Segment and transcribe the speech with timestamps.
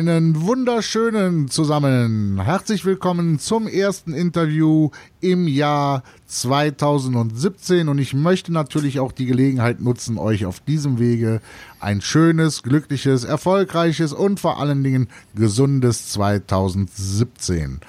[0.00, 2.40] Einen wunderschönen zusammen.
[2.42, 4.88] Herzlich willkommen zum ersten Interview
[5.20, 11.42] im Jahr 2017 und ich möchte natürlich auch die Gelegenheit nutzen, euch auf diesem Wege
[11.80, 17.80] ein schönes, glückliches, erfolgreiches und vor allen Dingen gesundes 2017.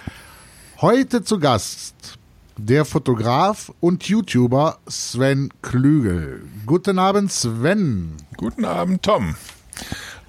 [0.82, 2.20] Heute zu Gast
[2.58, 6.44] der Fotograf und YouTuber Sven Klügel.
[6.66, 8.18] Guten Abend, Sven.
[8.36, 9.36] Guten Abend, Tom.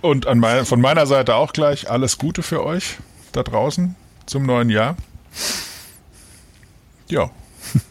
[0.03, 2.99] Und mein, von meiner Seite auch gleich alles Gute für euch
[3.31, 3.95] da draußen
[4.27, 4.97] zum neuen Jahr.
[7.09, 7.31] Ja.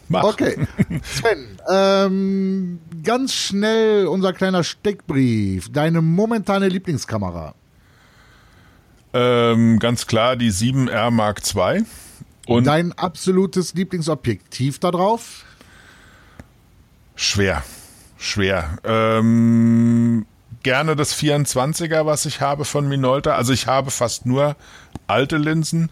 [0.10, 0.24] Mach.
[0.26, 0.68] Okay.
[1.04, 5.72] Sven, ähm, ganz schnell unser kleiner Steckbrief.
[5.72, 7.56] Deine momentane Lieblingskamera?
[9.14, 11.86] Ähm, ganz klar die 7R Mark II.
[12.48, 15.46] Und Dein absolutes Lieblingsobjektiv da drauf?
[17.16, 17.64] Schwer.
[18.18, 18.78] Schwer.
[18.84, 20.26] Ähm,
[20.64, 23.36] gerne das 24er, was ich habe von Minolta.
[23.36, 24.56] Also ich habe fast nur
[25.08, 25.90] alte Linsen.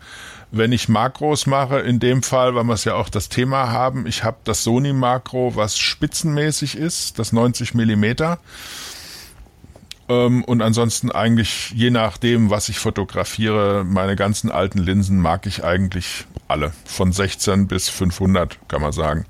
[0.51, 4.07] Wenn ich Makros mache, in dem Fall, weil wir es ja auch das Thema haben,
[4.07, 8.39] ich habe das Sony Makro, was spitzenmäßig ist, das 90 Millimeter.
[10.07, 15.63] Ähm, und ansonsten eigentlich, je nachdem, was ich fotografiere, meine ganzen alten Linsen mag ich
[15.63, 16.73] eigentlich alle.
[16.83, 19.25] Von 16 bis 500, kann man sagen.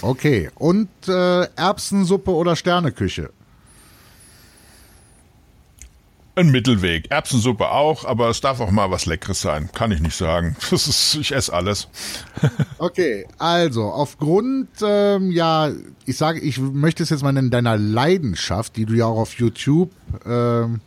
[0.00, 0.48] Okay.
[0.54, 3.30] Und äh, Erbsensuppe oder Sterneküche?
[6.34, 7.10] Ein Mittelweg.
[7.10, 9.68] Erbsensuppe auch, aber es darf auch mal was Leckeres sein.
[9.74, 10.56] Kann ich nicht sagen.
[10.70, 11.88] Das ist, ich esse alles.
[12.78, 15.70] okay, also aufgrund, ähm, ja,
[16.06, 19.34] ich sage, ich möchte es jetzt mal nennen, deiner Leidenschaft, die du ja auch auf
[19.34, 19.90] YouTube
[20.24, 20.80] ähm,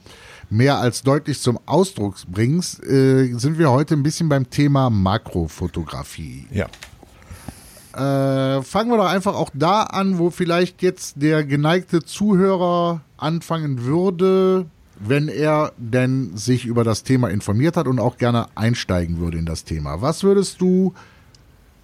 [0.49, 6.47] mehr als deutlich zum Ausdruck bringst, äh, sind wir heute ein bisschen beim Thema Makrofotografie.
[6.49, 6.65] Ja.
[7.93, 13.83] Äh, fangen wir doch einfach auch da an, wo vielleicht jetzt der geneigte Zuhörer anfangen
[13.83, 14.65] würde,
[14.99, 19.45] wenn er denn sich über das Thema informiert hat und auch gerne einsteigen würde in
[19.45, 20.01] das Thema.
[20.01, 20.93] Was würdest du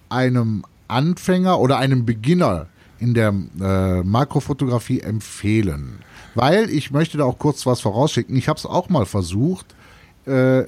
[0.09, 2.67] einem Anfänger oder einem Beginner
[2.99, 5.99] in der äh, Makrofotografie empfehlen?
[6.35, 8.35] Weil ich möchte da auch kurz was vorausschicken.
[8.35, 9.75] Ich habe es auch mal versucht.
[10.25, 10.63] Äh,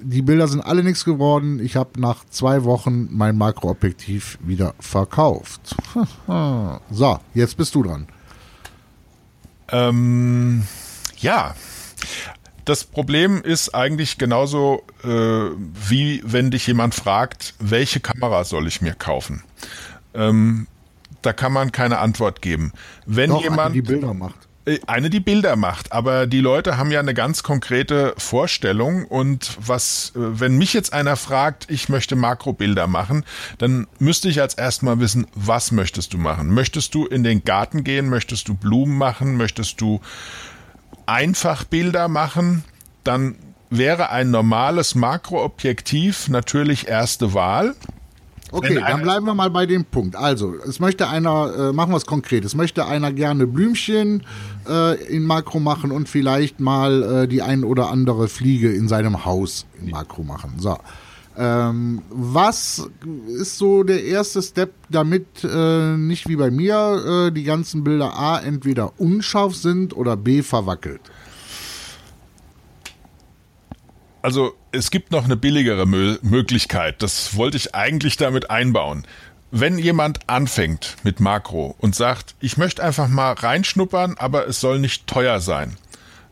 [0.00, 1.60] die Bilder sind alle nichts geworden.
[1.60, 5.76] Ich habe nach zwei Wochen mein Makroobjektiv wieder verkauft.
[6.90, 8.06] so, jetzt bist du dran.
[9.68, 10.64] Ähm,
[11.18, 11.54] ja,
[12.64, 18.80] das Problem ist eigentlich genauso, äh, wie wenn dich jemand fragt, welche Kamera soll ich
[18.80, 19.42] mir kaufen?
[20.14, 20.66] Ähm,
[21.22, 22.72] da kann man keine Antwort geben.
[23.06, 24.48] Wenn Doch, jemand eine, die Bilder macht.
[24.66, 29.56] Äh, eine, die Bilder macht, aber die Leute haben ja eine ganz konkrete Vorstellung und
[29.60, 33.24] was, äh, wenn mich jetzt einer fragt, ich möchte Makrobilder machen,
[33.58, 36.50] dann müsste ich als erstmal wissen, was möchtest du machen?
[36.50, 38.08] Möchtest du in den Garten gehen?
[38.08, 39.36] Möchtest du Blumen machen?
[39.36, 40.00] Möchtest du
[41.06, 42.64] einfach Bilder machen,
[43.02, 43.36] dann
[43.70, 47.74] wäre ein normales Makroobjektiv natürlich erste Wahl.
[48.52, 50.14] Okay, dann bleiben wir mal bei dem Punkt.
[50.14, 54.22] Also, es möchte einer, äh, machen wir es konkret, es möchte einer gerne Blümchen
[54.68, 59.24] äh, in Makro machen und vielleicht mal äh, die ein oder andere Fliege in seinem
[59.24, 60.54] Haus in Makro machen.
[60.58, 60.78] So.
[61.36, 62.88] Ähm, was
[63.26, 68.16] ist so der erste Step, damit äh, nicht wie bei mir äh, die ganzen Bilder
[68.16, 71.00] A entweder unscharf sind oder B verwackelt?
[74.22, 77.02] Also es gibt noch eine billigere Mö Möglichkeit.
[77.02, 79.06] Das wollte ich eigentlich damit einbauen.
[79.50, 84.78] Wenn jemand anfängt mit Makro und sagt, ich möchte einfach mal reinschnuppern, aber es soll
[84.78, 85.76] nicht teuer sein,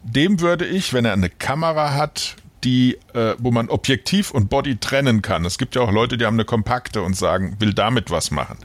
[0.02, 4.76] dem würde ich, wenn er eine Kamera hat, die, äh, wo man Objektiv und Body
[4.76, 5.44] trennen kann.
[5.44, 8.58] Es gibt ja auch Leute, die haben eine kompakte und sagen, will damit was machen.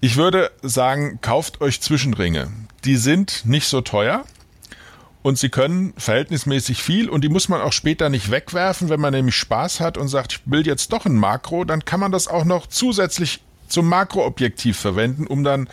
[0.00, 2.48] Ich würde sagen, kauft euch Zwischenringe.
[2.84, 4.24] Die sind nicht so teuer
[5.22, 8.88] und sie können verhältnismäßig viel und die muss man auch später nicht wegwerfen.
[8.88, 11.98] Wenn man nämlich Spaß hat und sagt, ich will jetzt doch ein Makro, dann kann
[11.98, 15.68] man das auch noch zusätzlich zum Makroobjektiv verwenden, um dann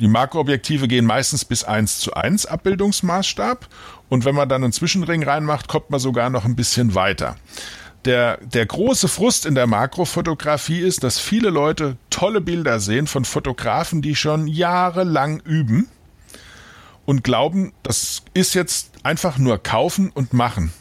[0.00, 3.68] die Makroobjektive gehen meistens bis 1 zu 1 Abbildungsmaßstab
[4.08, 7.36] und wenn man dann einen Zwischenring reinmacht, kommt man sogar noch ein bisschen weiter.
[8.04, 13.24] Der, der große Frust in der Makrofotografie ist, dass viele Leute tolle Bilder sehen von
[13.24, 15.88] Fotografen, die schon jahrelang üben
[17.06, 20.72] und glauben, das ist jetzt einfach nur kaufen und machen.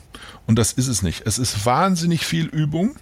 [0.48, 1.26] Und das ist es nicht.
[1.26, 2.98] Es ist wahnsinnig viel Übung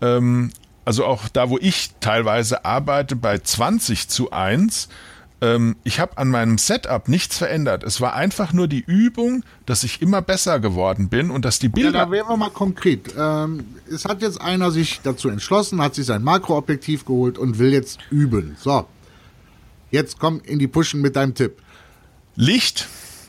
[0.00, 0.52] Ähm,
[0.84, 4.88] also auch da, wo ich teilweise arbeite, bei 20 zu 1,
[5.40, 7.82] ähm, ich habe an meinem Setup nichts verändert.
[7.82, 11.68] Es war einfach nur die Übung, dass ich immer besser geworden bin und dass die
[11.68, 11.98] Bilder.
[11.98, 13.14] Ja, da wären wir mal konkret.
[13.16, 17.72] Ähm, es hat jetzt einer sich dazu entschlossen, hat sich sein Makroobjektiv geholt und will
[17.72, 18.56] jetzt üben.
[18.58, 18.86] So,
[19.90, 21.56] jetzt komm in die Pushen mit deinem Tipp.
[22.36, 22.88] Licht.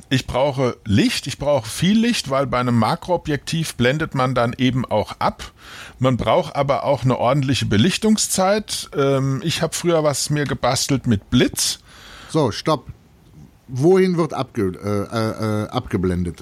[0.09, 4.83] Ich brauche Licht, ich brauche viel Licht, weil bei einem Makroobjektiv blendet man dann eben
[4.83, 5.53] auch ab.
[5.99, 8.89] Man braucht aber auch eine ordentliche Belichtungszeit.
[8.93, 11.79] Ähm, ich habe früher was mir gebastelt mit Blitz.
[12.31, 12.87] So, stopp.
[13.67, 16.41] Wohin wird abge, äh, äh, abgeblendet?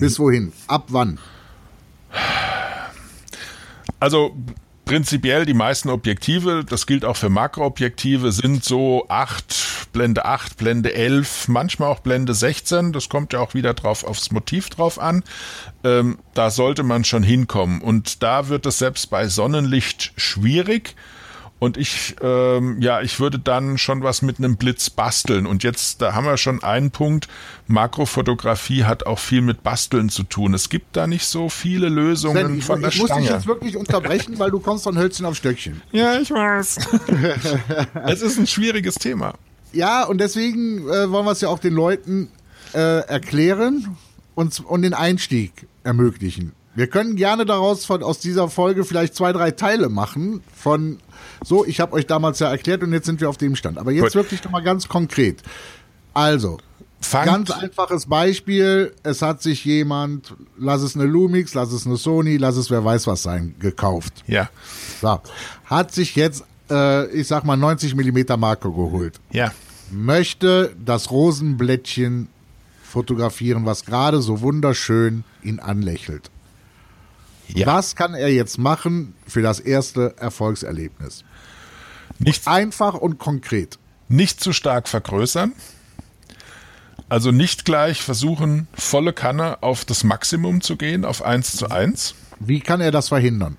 [0.00, 0.52] Bis wohin?
[0.66, 1.20] Ab wann?
[4.00, 4.36] Also
[4.84, 10.92] prinzipiell die meisten Objektive, das gilt auch für Makroobjektive, sind so 8, Blende 8, Blende
[10.92, 12.92] 11, manchmal auch Blende 16.
[12.92, 15.22] Das kommt ja auch wieder drauf aufs Motiv drauf an.
[15.84, 17.80] Ähm, da sollte man schon hinkommen.
[17.80, 20.96] Und da wird es selbst bei Sonnenlicht schwierig.
[21.60, 25.46] Und ich, ähm, ja, ich würde dann schon was mit einem Blitz basteln.
[25.46, 27.28] Und jetzt, da haben wir schon einen Punkt.
[27.66, 30.54] Makrofotografie hat auch viel mit Basteln zu tun.
[30.54, 33.20] Es gibt da nicht so viele Lösungen Sven, ich, von der ich muss Stange.
[33.20, 35.82] dich jetzt wirklich unterbrechen, weil du kommst von Hölzchen auf Stöckchen.
[35.92, 36.78] ja, ich weiß.
[38.06, 39.34] es ist ein schwieriges Thema.
[39.72, 42.30] Ja, und deswegen äh, wollen wir es ja auch den Leuten
[42.72, 43.98] äh, erklären
[44.34, 46.52] und, und den Einstieg ermöglichen.
[46.74, 50.98] Wir können gerne daraus von aus dieser Folge vielleicht zwei, drei Teile machen von
[51.42, 53.78] so, ich habe euch damals ja erklärt und jetzt sind wir auf dem Stand.
[53.78, 54.14] Aber jetzt Gut.
[54.14, 55.42] wirklich nochmal ganz konkret.
[56.12, 56.58] Also,
[57.00, 58.94] Fangt, ganz einfaches Beispiel.
[59.02, 62.84] Es hat sich jemand, lass es eine Lumix, lass es eine Sony, lass es wer
[62.84, 64.22] weiß was sein, gekauft.
[64.26, 64.50] ja,
[65.00, 65.20] So,
[65.64, 69.50] hat sich jetzt, äh, ich sag mal, 90 Millimeter Makro geholt ja.
[69.90, 72.28] möchte das Rosenblättchen
[72.82, 76.30] fotografieren, was gerade so wunderschön ihn anlächelt.
[77.54, 77.66] Ja.
[77.66, 81.24] Was kann er jetzt machen für das erste Erfolgserlebnis?
[82.18, 83.78] Nicht, Einfach und konkret.
[84.08, 85.52] nicht zu stark vergrößern.
[87.08, 92.14] Also nicht gleich versuchen, volle Kanne auf das Maximum zu gehen, auf 1 zu 1.
[92.38, 93.56] Wie kann er das verhindern?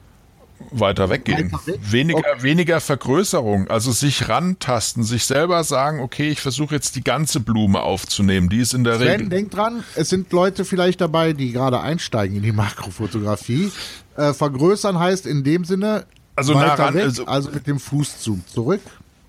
[0.72, 1.52] Weiter weggehen.
[1.66, 1.80] Weg?
[1.92, 2.44] Weniger, Okay.
[2.44, 7.82] weniger Vergrößerung, also sich rantasten, sich selber sagen, okay, ich versuche jetzt die ganze Blume
[7.82, 8.50] aufzunehmen.
[8.50, 9.30] Die ist in der Sven, Regel.
[9.30, 12.52] denk dran, es sind Leute vielleicht dabei, die gerade einsteigen in die
[13.06, 13.72] Makrofotografie.
[14.18, 16.06] Äh, vergrößern heißt in dem Sinne
[16.36, 18.82] Also nah ran, weg, also- also mit dem Fußzoom zurück.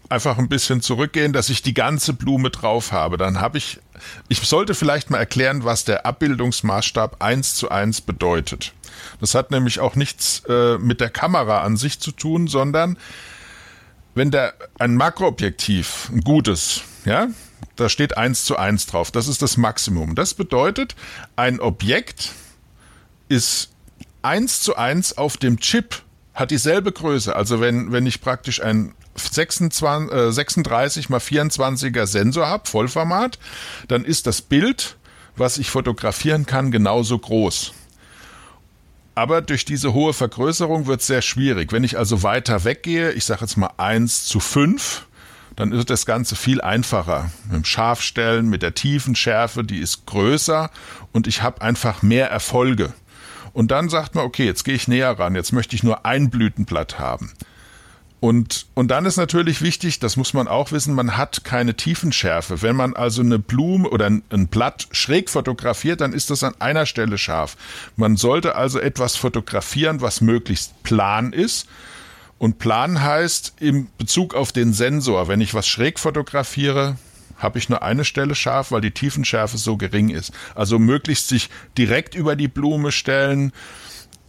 [0.09, 3.17] Einfach ein bisschen zurückgehen, dass ich die ganze Blume drauf habe.
[3.17, 3.81] Dann habe ich,
[4.29, 8.73] ich sollte vielleicht mal erklären, was der Abbildungsmaßstab 1 zu 1 bedeutet.
[9.21, 12.99] Das hat nämlich auch nichts äh, mit der Kamera an sich zu tun, sondern
[14.15, 17.29] wenn der ein Makroobjektiv, ein gutes, ja,
[17.77, 19.11] da steht 1 zu 1 drauf.
[19.11, 20.15] Das ist das Maximum.
[20.15, 20.95] Das bedeutet,
[21.37, 22.33] ein Objekt
[23.29, 23.71] ist
[24.23, 26.03] 1 zu 1 auf dem Chip,
[26.35, 27.35] hat dieselbe Größe.
[27.35, 33.39] Also wenn, wenn ich praktisch ein 26, äh, 36 mal 24er Sensor habe, Vollformat,
[33.89, 34.97] dann ist das Bild,
[35.37, 37.73] was ich fotografieren kann, genauso groß.
[39.15, 41.73] Aber durch diese hohe Vergrößerung wird es sehr schwierig.
[41.73, 45.07] Wenn ich also weiter weggehe, ich sage jetzt mal 1 zu 5,
[45.57, 47.31] dann ist das Ganze viel einfacher.
[47.45, 50.71] Mit dem Scharfstellen, mit der Tiefenschärfe, die ist größer
[51.13, 52.95] und ich habe einfach mehr Erfolge.
[53.53, 56.31] Und dann sagt man, okay, jetzt gehe ich näher ran, jetzt möchte ich nur ein
[56.31, 57.33] Blütenblatt haben.
[58.23, 62.63] Und, und dann ist natürlich wichtig, das muss man auch wissen, man hat keine Tiefenschärfe.
[62.63, 66.87] Wenn man also eine Blume oder ein, Blatt schräg fotografiert, dann ist das an einer
[66.87, 67.57] Stelle scharf.
[67.97, 71.67] Man sollte also etwas fotografieren, was möglichst plan ist.
[72.39, 76.97] Und plan heißt im Bezug auf den Sensor, wenn ich was schräg fotografiere,
[77.43, 80.33] habe ich nur eine Stelle scharf, weil die Tiefenschärfe so gering ist.
[80.55, 83.53] Also möglichst sich direkt über die Blume stellen,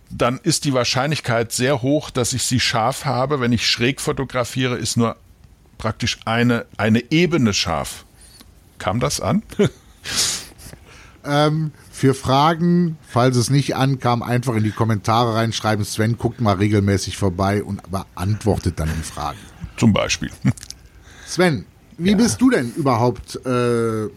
[0.09, 3.39] dann ist die Wahrscheinlichkeit sehr hoch, dass ich sie scharf habe.
[3.39, 5.15] Wenn ich schräg fotografiere, ist nur
[5.77, 8.05] praktisch eine, eine Ebene scharf.
[8.77, 9.43] Kam das an?
[11.25, 15.85] Ähm, für Fragen, falls es nicht ankam, einfach in die Kommentare reinschreiben.
[15.85, 19.39] Sven guckt mal regelmäßig vorbei und beantwortet dann die Fragen.
[19.77, 20.31] Zum Beispiel.
[21.25, 21.65] Sven,
[21.97, 23.39] wie bist du denn überhaupt?
[23.45, 24.09] Äh,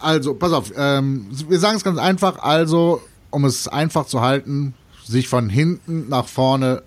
[0.00, 2.38] also, pass auf, ähm, wir sagen es ganz einfach.
[2.42, 4.74] Also, um es einfach zu halten,
[5.04, 6.82] sich von hinten nach vorne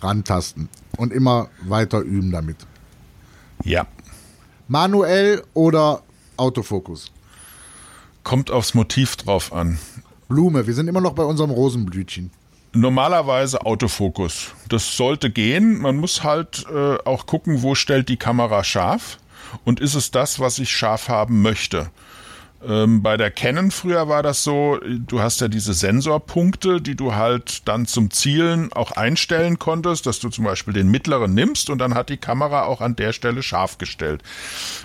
[0.00, 2.56] rantasten und immer weiter üben damit.
[3.64, 3.86] Ja.
[4.68, 6.02] Manuell oder
[6.36, 7.10] Autofokus?
[8.24, 9.78] Kommt aufs Motiv drauf an.
[10.28, 12.30] Blume, wir sind immer noch bei unserem Rosenblütchen.
[12.74, 14.52] Normalerweise Autofokus.
[14.68, 15.78] Das sollte gehen.
[15.78, 19.18] Man muss halt äh, auch gucken, wo stellt die Kamera scharf
[19.64, 21.90] und ist es das, was ich scharf haben möchte.
[22.64, 27.14] Ähm, bei der Canon früher war das so, du hast ja diese Sensorpunkte, die du
[27.14, 31.78] halt dann zum Zielen auch einstellen konntest, dass du zum Beispiel den mittleren nimmst und
[31.78, 34.22] dann hat die Kamera auch an der Stelle scharf gestellt.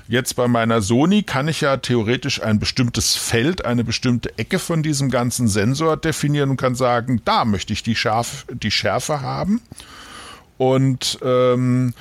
[0.07, 4.81] Jetzt bei meiner Sony kann ich ja theoretisch ein bestimmtes Feld, eine bestimmte Ecke von
[4.81, 9.61] diesem ganzen Sensor definieren und kann sagen, da möchte ich die, Scharf, die Schärfe haben.
[10.57, 11.93] Und ähm,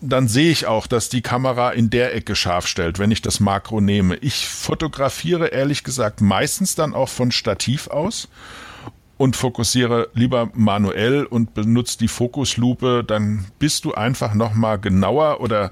[0.00, 3.40] dann sehe ich auch, dass die Kamera in der Ecke scharf stellt, wenn ich das
[3.40, 4.16] Makro nehme.
[4.16, 8.28] Ich fotografiere ehrlich gesagt meistens dann auch von Stativ aus
[9.16, 15.40] und fokussiere lieber manuell und benutze die Fokuslupe, dann bist du einfach noch mal genauer
[15.40, 15.70] oder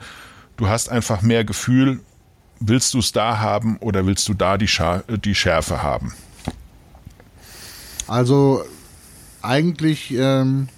[0.56, 2.00] du hast einfach mehr Gefühl,
[2.60, 6.12] willst du es da haben oder willst du da die, Schar die Schärfe haben?
[8.06, 8.64] Also
[9.42, 10.68] eigentlich ähm,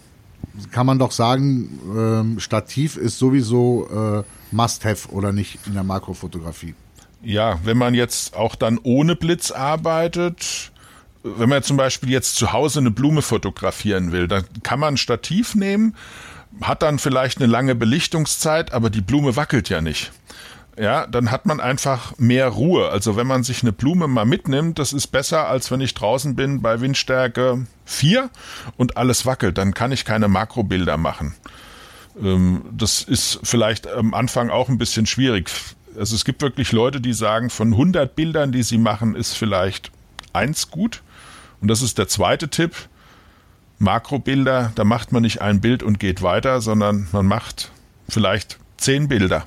[0.70, 6.74] kann man doch sagen, ähm, Stativ ist sowieso äh, Must-Have oder nicht in der Makrofotografie.
[7.22, 10.72] Ja, wenn man jetzt auch dann ohne Blitz arbeitet,
[11.22, 14.96] wenn man zum Beispiel jetzt zu Hause eine Blume fotografieren will, dann kann man ein
[14.96, 15.94] Stativ nehmen,
[16.62, 20.12] hat dann vielleicht eine lange Belichtungszeit, aber die Blume wackelt ja nicht
[20.80, 22.88] ja, dann hat man einfach mehr Ruhe.
[22.88, 26.34] Also wenn man sich eine Blume mal mitnimmt, das ist besser, als wenn ich draußen
[26.36, 28.30] bin bei Windstärke 4
[28.78, 29.58] und alles wackelt.
[29.58, 31.34] Dann kann ich keine Makrobilder machen.
[32.18, 35.50] Ähm, das ist vielleicht am Anfang auch ein bisschen schwierig.
[35.98, 39.90] Also es gibt wirklich Leute, die sagen, von 100 Bildern, die sie machen, ist vielleicht
[40.32, 41.02] eins gut.
[41.60, 42.74] Und das ist der zweite Tipp.
[43.78, 47.70] Makrobilder, da macht man nicht ein Bild und geht weiter, sondern man macht
[48.08, 49.44] vielleicht zehn Bilder.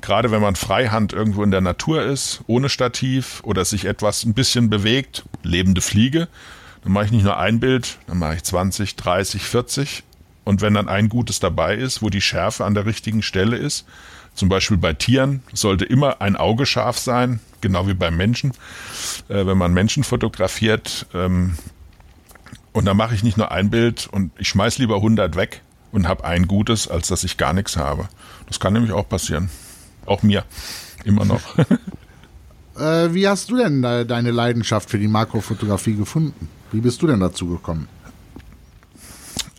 [0.00, 4.34] Gerade wenn man freihand irgendwo in der Natur ist, ohne Stativ oder sich etwas ein
[4.34, 6.28] bisschen bewegt, lebende Fliege,
[6.82, 10.02] dann mache ich nicht nur ein Bild, dann mache ich 20, 30, 40.
[10.44, 13.86] Und wenn dann ein gutes dabei ist, wo die Schärfe an der richtigen Stelle ist,
[14.34, 18.52] zum Beispiel bei Tieren sollte immer ein Auge scharf sein, genau wie beim Menschen.
[19.28, 21.56] Äh, wenn man Menschen fotografiert, ähm,
[22.72, 26.06] und dann mache ich nicht nur ein Bild und ich schmeiß lieber 100 weg und
[26.06, 28.08] habe ein gutes, als dass ich gar nichts habe.
[28.46, 29.50] Das kann nämlich auch passieren.
[30.10, 30.44] Auch mir.
[31.04, 31.56] Immer noch.
[32.76, 36.48] äh, wie hast du denn deine Leidenschaft für die Makrofotografie gefunden?
[36.72, 37.86] Wie bist du denn dazu gekommen?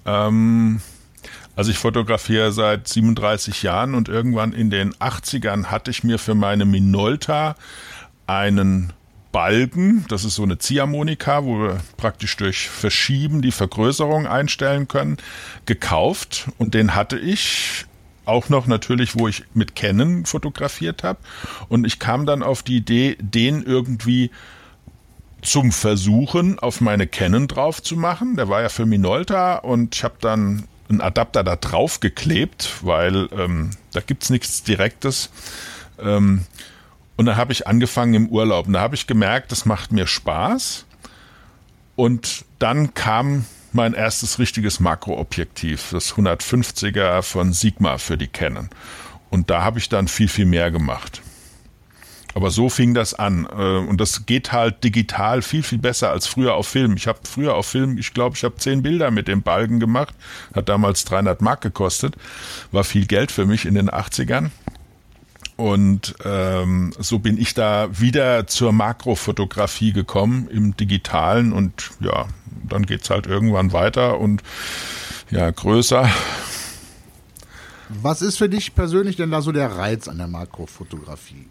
[0.06, 0.82] Ähm,
[1.56, 6.36] also ich fotografiere seit 37 Jahren und irgendwann in den 80ern hatte ich mir für
[6.36, 7.56] meine Minolta
[8.28, 8.92] einen
[9.32, 15.16] Balken, das ist so eine Ziehharmonika, wo wir praktisch durch Verschieben die Vergrößerung einstellen können,
[15.66, 17.86] gekauft und den hatte ich
[18.26, 21.20] auch noch natürlich, wo ich mit Canon fotografiert habe.
[21.70, 24.32] Und ich kam dann auf die Idee, den irgendwie
[25.42, 28.36] zum Versuchen auf meine Canon drauf zu machen.
[28.36, 33.28] Der war ja für Minolta und ich habe dann einen Adapter da drauf geklebt, weil
[33.32, 35.32] ähm, da gibt's nichts Direktes.
[36.00, 36.46] Ähm,
[37.16, 40.08] und dann habe ich angefangen im Urlaub und da habe ich gemerkt, das macht mir
[40.08, 40.86] Spaß.
[41.96, 48.70] Und dann kam mein erstes richtiges Makroobjektiv, das 150er von Sigma für die Canon.
[49.30, 51.22] Und da habe ich dann viel, viel mehr gemacht.
[52.34, 53.46] Aber so fing das an.
[53.46, 56.96] Äh, und das geht halt digital viel, viel besser als früher auf Film.
[56.96, 60.16] Ich habe früher auf Film, ich glaube, ich habe zehn Bilder mit dem Balken gemacht.
[60.54, 62.16] Hat damals 300 Mark gekostet.
[62.72, 64.50] War viel Geld für mich in den 80ern.
[65.62, 72.26] Und ähm, so bin ich da wieder zur Makrofotografie gekommen im Digitalen und ja,
[72.68, 74.42] dann geht es halt irgendwann weiter und
[75.30, 76.10] ja, größer.
[77.90, 81.46] Was ist für dich persönlich denn da so der Reiz an der Makrofotografie?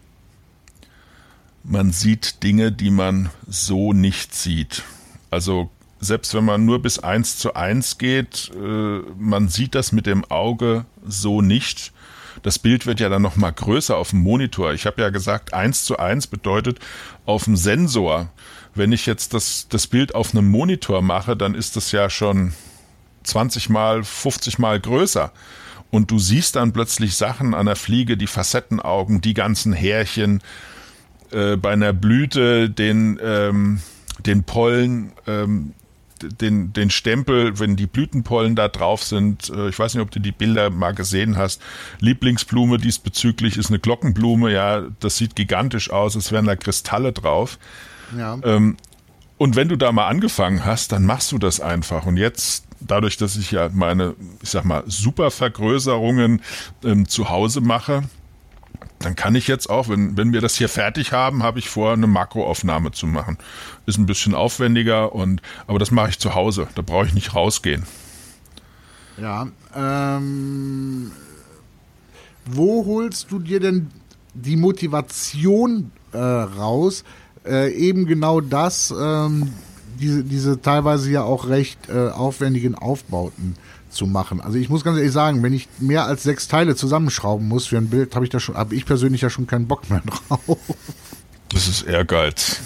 [1.63, 4.83] Man sieht Dinge, die man so nicht sieht.
[5.29, 5.69] Also
[6.01, 10.25] selbst wenn man nur bis eins zu eins geht, äh, man sieht das mit dem
[10.25, 11.93] Auge so nicht.
[12.43, 14.73] Das Bild wird ja dann noch mal größer auf dem Monitor.
[14.73, 16.79] Ich habe ja gesagt, eins zu eins bedeutet
[17.25, 18.29] auf dem Sensor
[18.73, 22.53] wenn ich jetzt das, das Bild auf einem Monitor mache, dann ist das ja schon
[23.23, 25.31] 20 mal, 50 mal größer.
[25.89, 30.41] Und du siehst dann plötzlich Sachen an der Fliege, die Facettenaugen, die ganzen Härchen,
[31.31, 33.81] äh, bei einer Blüte, den, ähm,
[34.25, 35.73] den Pollen, ähm,
[36.23, 39.49] den, den Stempel, wenn die Blütenpollen da drauf sind.
[39.49, 41.61] Äh, ich weiß nicht, ob du die Bilder mal gesehen hast.
[41.99, 44.51] Lieblingsblume diesbezüglich ist eine Glockenblume.
[44.51, 46.15] Ja, das sieht gigantisch aus.
[46.15, 47.57] Es wären da Kristalle drauf.
[48.17, 48.37] Ja.
[48.43, 48.77] Ähm,
[49.37, 52.05] und wenn du da mal angefangen hast, dann machst du das einfach.
[52.05, 56.41] Und jetzt, dadurch, dass ich ja meine, ich sag mal, Supervergrößerungen
[56.83, 58.03] ähm, zu Hause mache,
[59.05, 61.93] dann kann ich jetzt auch, wenn, wenn wir das hier fertig haben, habe ich vor,
[61.93, 63.37] eine Makroaufnahme zu machen.
[63.85, 66.67] Ist ein bisschen aufwendiger und aber das mache ich zu Hause.
[66.75, 67.83] Da brauche ich nicht rausgehen.
[69.19, 69.47] Ja.
[69.75, 71.11] Ähm,
[72.45, 73.91] wo holst du dir denn
[74.33, 77.03] die Motivation äh, raus,
[77.45, 79.53] äh, eben genau das, ähm,
[79.99, 83.55] diese, diese teilweise ja auch recht äh, aufwendigen Aufbauten
[83.91, 84.41] zu machen.
[84.41, 87.77] Also ich muss ganz ehrlich sagen, wenn ich mehr als sechs Teile zusammenschrauben muss für
[87.77, 90.57] ein Bild, habe ich da schon, habe ich persönlich ja schon keinen Bock mehr drauf.
[91.49, 92.61] Das ist Ehrgeiz.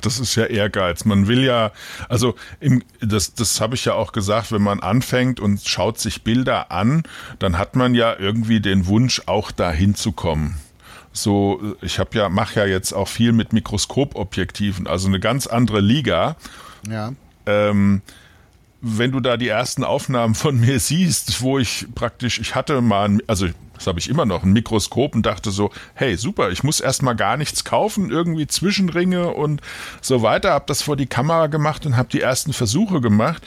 [0.00, 1.04] Das ist ja Ehrgeiz.
[1.04, 1.70] Man will ja,
[2.08, 6.24] also im, das, das habe ich ja auch gesagt, wenn man anfängt und schaut sich
[6.24, 7.04] Bilder an,
[7.38, 10.58] dann hat man ja irgendwie den Wunsch, auch dahin zu kommen
[11.12, 15.80] so, ich habe ja, mache ja jetzt auch viel mit Mikroskopobjektiven, also eine ganz andere
[15.80, 16.36] Liga.
[16.88, 17.12] Ja.
[17.46, 18.02] Ähm,
[18.84, 23.08] wenn du da die ersten Aufnahmen von mir siehst, wo ich praktisch, ich hatte mal,
[23.08, 26.64] ein, also das habe ich immer noch, ein Mikroskop und dachte so, hey, super, ich
[26.64, 29.62] muss erstmal gar nichts kaufen, irgendwie Zwischenringe und
[30.00, 33.42] so weiter, habe das vor die Kamera gemacht und habe die ersten Versuche gemacht.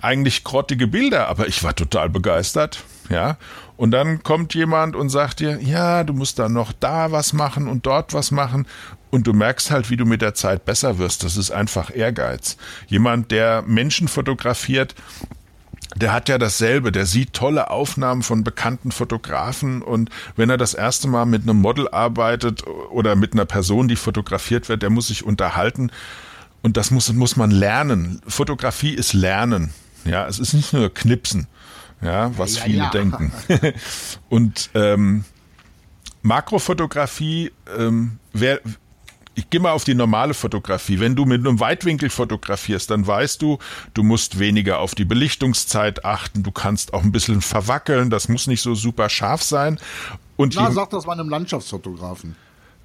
[0.00, 3.36] Eigentlich grottige Bilder, aber ich war total begeistert, ja.
[3.76, 7.68] Und dann kommt jemand und sagt dir, ja, du musst da noch da was machen
[7.68, 8.66] und dort was machen.
[9.12, 11.22] Und du merkst halt, wie du mit der Zeit besser wirst.
[11.22, 12.56] Das ist einfach Ehrgeiz.
[12.88, 14.96] Jemand, der Menschen fotografiert,
[15.94, 20.72] der hat ja dasselbe, der sieht tolle Aufnahmen von bekannten Fotografen und wenn er das
[20.72, 25.08] erste Mal mit einem Model arbeitet oder mit einer Person, die fotografiert wird, der muss
[25.08, 25.90] sich unterhalten
[26.62, 28.22] und das muss, muss man lernen.
[28.26, 29.74] Fotografie ist Lernen.
[30.04, 31.46] Ja, es ist nicht nur Knipsen
[32.02, 32.90] ja, was ja, viele ja.
[32.90, 33.32] denken.
[34.28, 35.24] und ähm,
[36.22, 38.60] Makrofotografie, ähm, wer,
[39.34, 41.00] ich gehe mal auf die normale Fotografie.
[41.00, 43.58] Wenn du mit einem Weitwinkel fotografierst, dann weißt du,
[43.94, 46.42] du musst weniger auf die Belichtungszeit achten.
[46.42, 48.10] Du kannst auch ein bisschen verwackeln.
[48.10, 49.78] Das muss nicht so super scharf sein.
[50.36, 52.36] Und Na, sag das mal einem Landschaftsfotografen.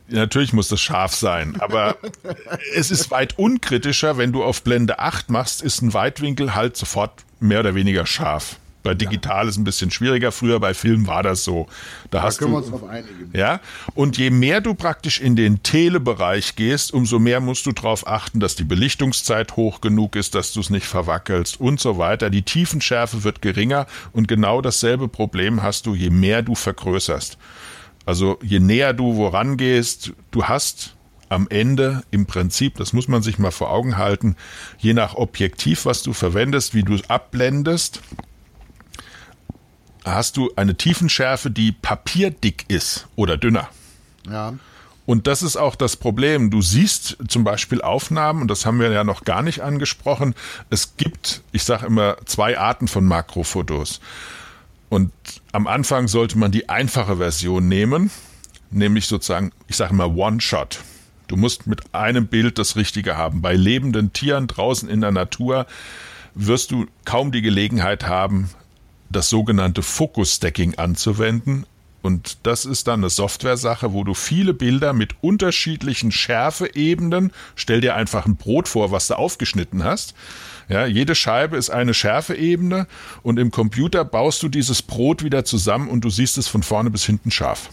[0.09, 1.97] Natürlich muss das scharf sein, aber
[2.75, 7.25] es ist weit unkritischer, wenn du auf Blende 8 machst, ist ein Weitwinkel halt sofort
[7.41, 8.57] mehr oder weniger scharf.
[8.87, 9.49] Bei digital ja.
[9.49, 10.31] ist ein bisschen schwieriger.
[10.31, 11.67] Früher bei Film war das so.
[12.09, 13.31] Da, da hast können du, wir uns drauf einigen.
[13.33, 13.59] Ja.
[13.95, 18.39] Und je mehr du praktisch in den Telebereich gehst, umso mehr musst du darauf achten,
[18.39, 22.29] dass die Belichtungszeit hoch genug ist, dass du es nicht verwackelst und so weiter.
[22.29, 27.37] Die Tiefenschärfe wird geringer und genau dasselbe Problem hast du, je mehr du vergrößerst.
[28.05, 30.95] Also je näher du woran gehst, du hast
[31.29, 34.35] am Ende im Prinzip, das muss man sich mal vor Augen halten,
[34.77, 38.01] je nach Objektiv, was du verwendest, wie du es abblendest,
[40.13, 43.69] hast du eine Tiefenschärfe, die papierdick ist oder dünner.
[44.29, 44.53] Ja.
[45.05, 46.49] Und das ist auch das Problem.
[46.51, 50.35] Du siehst zum Beispiel Aufnahmen, und das haben wir ja noch gar nicht angesprochen.
[50.69, 54.01] Es gibt, ich sage immer, zwei Arten von Makrofotos.
[54.89, 55.11] Und
[55.53, 58.11] am Anfang sollte man die einfache Version nehmen,
[58.69, 60.79] nämlich sozusagen, ich sage immer One-Shot.
[61.27, 63.41] Du musst mit einem Bild das Richtige haben.
[63.41, 65.67] Bei lebenden Tieren draußen in der Natur
[66.35, 68.49] wirst du kaum die Gelegenheit haben,
[69.09, 71.65] das sogenannte Focus-Stacking anzuwenden.
[72.01, 77.95] Und das ist dann eine Software-Sache, wo du viele Bilder mit unterschiedlichen Schärfeebenen, stell dir
[77.95, 80.13] einfach ein Brot vor, was du aufgeschnitten hast.
[80.69, 82.87] Ja, jede Scheibe ist eine Schärfeebene
[83.23, 86.89] und im Computer baust du dieses Brot wieder zusammen und du siehst es von vorne
[86.89, 87.69] bis hinten scharf.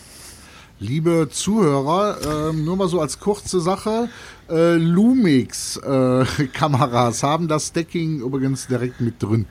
[0.81, 4.09] Liebe Zuhörer, äh, nur mal so als kurze Sache.
[4.51, 9.47] Äh, Lumix-Kameras äh, haben das Stacking übrigens direkt mit drin.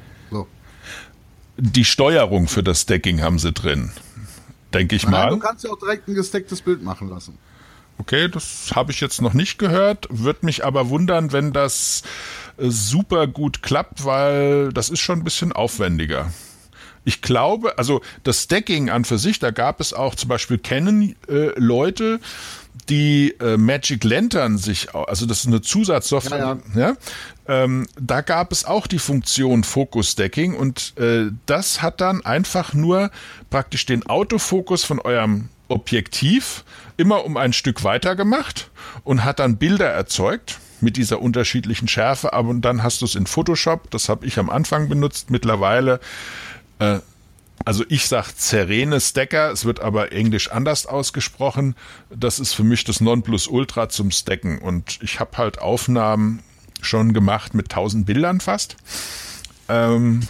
[1.66, 3.94] Die Steuerung für das Stacking haben sie drin.
[4.74, 5.30] Denke ich Nein, mal.
[5.30, 7.38] Du kannst ja auch direkt ein gestecktes Bild machen lassen.
[7.98, 10.08] Okay, das habe ich jetzt noch nicht gehört.
[10.10, 12.04] Würde mich aber wundern, wenn das
[12.58, 16.34] äh, super gut klappt, weil das ist schon ein bisschen aufwendiger.
[17.06, 21.16] Ich glaube, also das Stacking an für sich, da gab es auch zum Beispiel kennen
[21.30, 22.20] äh, Leute,
[22.90, 26.90] die äh, Magic Lantern sich, also das ist eine Zusatzsoftware, ja, ja.
[26.90, 26.98] ja
[27.48, 32.74] ähm, da gab es auch die Funktion Focus Stacking und äh, das hat dann einfach
[32.74, 33.12] nur
[33.50, 36.64] praktisch den Autofokus von eurem Objektiv
[36.98, 38.70] immer um ein Stück weiter gemacht
[39.04, 43.26] und hat dann Bilder erzeugt mit dieser unterschiedlichen Schärfe, aber dann hast du es in
[43.26, 46.00] Photoshop, das habe ich am Anfang benutzt, mittlerweile
[46.80, 47.00] äh,
[47.66, 51.76] also ich sage Serene Stacker, es wird aber englisch anders ausgesprochen.
[52.10, 54.58] Das ist für mich das Nonplusultra zum Stacken.
[54.60, 56.42] Und ich habe halt Aufnahmen
[56.84, 58.76] schon gemacht mit 1000 Bildern fast,
[59.70, 60.22] ähm,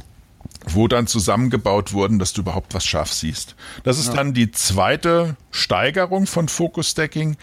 [0.66, 3.56] wo dann zusammengebaut wurden, dass du überhaupt was scharf siehst.
[3.84, 4.14] Das ist ja.
[4.14, 7.38] dann die zweite Steigerung von Focus Stacking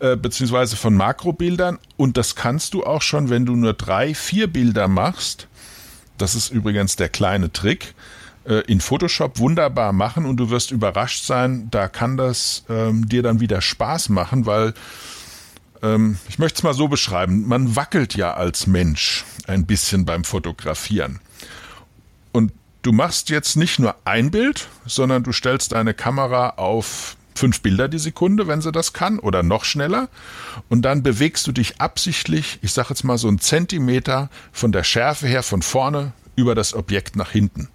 [0.00, 1.78] äh, beziehungsweise von Makrobildern.
[1.96, 5.48] Und das kannst du auch schon, wenn du nur drei, vier Bilder machst.
[6.18, 7.94] Das ist übrigens der kleine Trick
[8.44, 13.22] äh, in Photoshop wunderbar machen und du wirst überrascht sein, da kann das ähm, dir
[13.22, 14.74] dann wieder Spaß machen, weil
[15.82, 20.24] ähm, ich möchte es mal so beschreiben, man wackelt ja als Mensch ein bisschen beim
[20.24, 21.20] Fotografieren.
[22.32, 27.60] Und du machst jetzt nicht nur ein Bild, sondern du stellst deine Kamera auf fünf
[27.60, 30.08] Bilder die Sekunde, wenn sie das kann, oder noch schneller.
[30.68, 34.84] Und dann bewegst du dich absichtlich, ich sage jetzt mal so einen Zentimeter von der
[34.84, 37.68] Schärfe her von vorne über das Objekt nach hinten.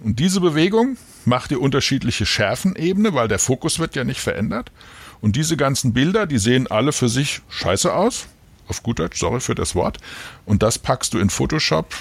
[0.00, 4.70] Und diese Bewegung macht dir unterschiedliche Schärfenebene, weil der Fokus wird ja nicht verändert.
[5.20, 8.26] Und diese ganzen Bilder, die sehen alle für sich scheiße aus.
[8.68, 9.98] Auf gut Deutsch, sorry für das Wort.
[10.44, 11.94] Und das packst du in Photoshop.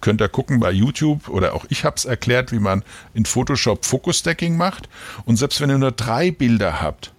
[0.00, 3.84] Könnt ihr gucken bei YouTube oder auch ich habe es erklärt, wie man in Photoshop
[3.84, 4.88] Focus-Stacking macht.
[5.24, 7.12] Und selbst wenn ihr nur drei Bilder habt,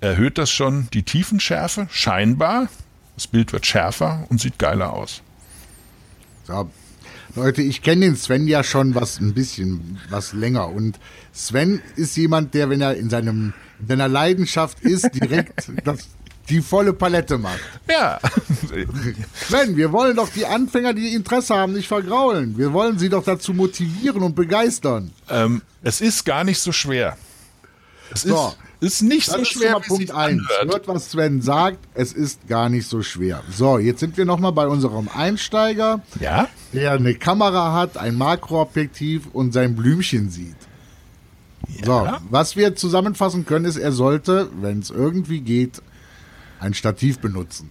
[0.00, 2.68] erhöht das schon die Tiefenschärfe, scheinbar.
[3.14, 5.22] Das Bild wird schärfer und sieht geiler aus.
[6.46, 6.68] So.
[7.36, 10.98] Leute, ich kenne den Sven ja schon was ein bisschen was länger und
[11.32, 16.06] Sven ist jemand, der, wenn er in seinem in seiner Leidenschaft ist, direkt das,
[16.48, 17.58] die volle Palette macht.
[17.90, 18.20] Ja.
[19.48, 22.56] Sven, wir wollen doch die Anfänger, die Interesse haben, nicht vergraulen.
[22.56, 25.10] Wir wollen sie doch dazu motivieren und begeistern.
[25.28, 27.16] Ähm, es ist gar nicht so schwer.
[28.12, 28.48] Es So.
[28.48, 30.40] ist, ist nicht Das so ist schwer, wie Punkt sich's 1.
[30.40, 30.72] anhört.
[30.74, 31.78] Hört, was Sven sagt.
[31.94, 33.42] Es ist gar nicht so schwer.
[33.50, 36.48] So, jetzt sind wir nochmal bei unserem Einsteiger, Ja?
[36.72, 40.56] der eine Kamera hat, ein Makroobjektiv und sein Blümchen sieht.
[41.84, 45.80] So, was wir zusammenfassen können, ist, er sollte, wenn es irgendwie geht,
[46.60, 47.70] ein Stativ benutzen.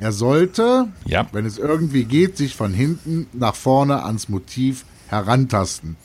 [0.00, 1.26] Er sollte, Ja.
[1.32, 5.96] wenn es irgendwie geht, sich von hinten nach vorne ans Motiv herantasten.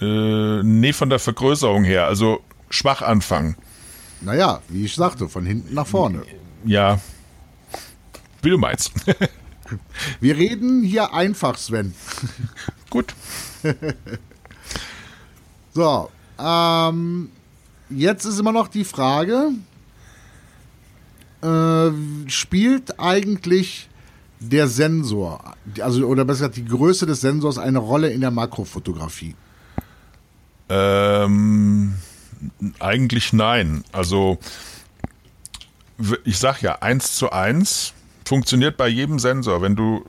[0.00, 2.06] Äh, nee, von der Vergrößerung her.
[2.06, 3.56] Also schwach anfangen.
[4.20, 6.22] Naja, wie ich sagte, von hinten nach vorne.
[6.64, 7.00] Ja.
[8.42, 8.92] Wie du meinst.
[10.20, 11.94] Wir reden hier einfach, Sven.
[12.90, 13.14] Gut.
[15.76, 17.28] So, ähm,
[17.90, 19.50] jetzt ist immer noch die Frage,
[21.42, 21.90] äh,
[22.30, 23.90] spielt eigentlich
[24.40, 29.34] der Sensor, also oder besser gesagt die Größe des Sensors eine Rolle in der Makrofotografie?
[30.70, 31.96] Ähm,
[32.78, 33.84] eigentlich nein.
[33.92, 34.38] Also
[36.24, 37.94] ich sag ja, eins zu eins
[38.24, 39.62] funktioniert bei jedem Sensor.
[39.62, 40.04] Wenn du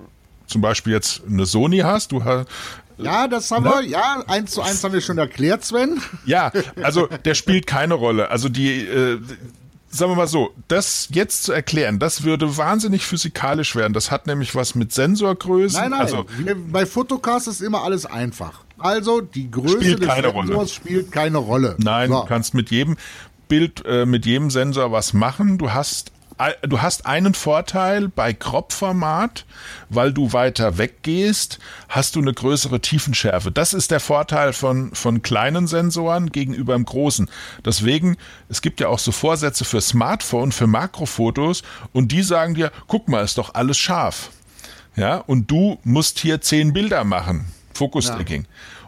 [0.47, 2.47] zum Beispiel jetzt eine Sony hast, du hast
[2.97, 6.01] Ja, das haben wir, ja, eins zu eins haben wir schon erklärt, Sven.
[6.25, 8.29] Ja, also der spielt keine Rolle.
[8.31, 9.19] Also die, äh,
[9.89, 13.93] sagen wir mal so, das jetzt zu erklären, das würde wahnsinnig physikalisch werden.
[13.93, 15.79] Das hat nämlich was mit Sensorgrößen.
[15.79, 16.25] Nein, nein, Also
[16.71, 18.63] bei Photocast ist immer alles einfach.
[18.79, 20.67] Also die Größe Spielt des keine Sensors Rolle.
[20.67, 21.75] spielt keine Rolle.
[21.79, 22.21] nein, So.
[22.21, 22.97] du kannst mit jedem
[23.47, 25.57] Bild, äh, mit jedem Sensor was machen.
[25.57, 29.45] Du hast äh, Du hast einen Vorteil bei Crop-Format,
[29.89, 31.57] weil du weiter weggehst,
[31.89, 33.51] hast du eine größere Tiefenschärfe.
[33.51, 37.29] Das ist der Vorteil von, von kleinen Sensoren gegenüber dem großen.
[37.65, 38.17] Deswegen,
[38.49, 41.63] es gibt ja auch so Vorsätze für Smartphone, für Makrofotos
[41.93, 44.29] und die sagen dir, guck mal, ist doch alles scharf.
[44.95, 47.45] Ja, und du musst hier zehn Bilder machen.
[47.77, 48.45] Focus-Stacking.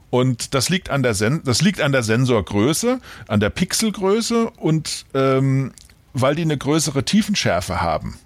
[0.10, 5.06] Und das liegt an der Sen das liegt an der Sensorgröße, an der Pixelgröße und
[5.14, 5.72] ähm,
[6.14, 8.18] weil die eine größere Tiefenschärfe haben.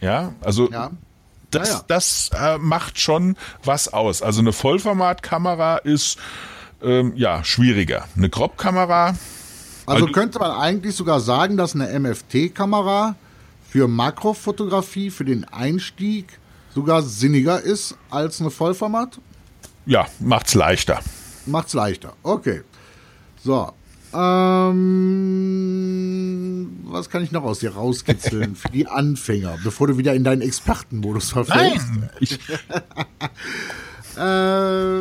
[0.00, 0.90] Ja, also Ja.
[1.50, 1.84] das, Ja, ja.
[1.88, 4.22] das äh, macht schon was aus.
[4.22, 6.16] Also eine Vollformatkamera ist
[6.82, 8.06] ähm, ja schwieriger.
[8.16, 9.14] Eine Crop-Kamera,
[9.84, 13.14] Also könnte man eigentlich sogar sagen, dass eine MFT-Kamera
[13.68, 16.38] für Makrofotografie, für den Einstieg
[16.74, 19.18] sogar sinniger ist als eine Vollformat?
[19.86, 21.00] Ja, macht's leichter.
[21.46, 22.12] Macht's leichter.
[22.22, 22.62] Okay.
[23.42, 23.72] So.
[25.36, 30.24] Ähm, was kann ich noch aus dir rauskitzeln für die Anfänger, bevor du wieder in
[30.24, 31.86] deinen Expertenmodus verfällst?
[32.20, 32.38] ich,
[34.18, 35.00] Äh,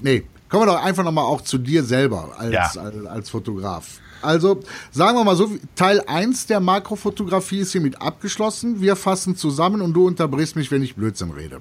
[0.00, 2.70] nee, kommen wir doch einfach nochmal auch zu dir selber als, Ja.
[2.80, 4.00] als, als Fotograf.
[4.22, 8.80] Also, sagen wir mal so, Teil 1 der Makrofotografie ist hiermit abgeschlossen.
[8.80, 11.60] Wir fassen zusammen und du unterbrichst mich, wenn ich Blödsinn rede.